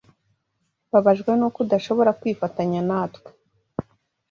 [0.87, 3.29] Mbabajwe nuko udashobora kwifatanya natwe.